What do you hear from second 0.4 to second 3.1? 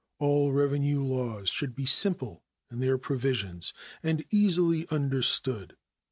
revenue laws should be simple in their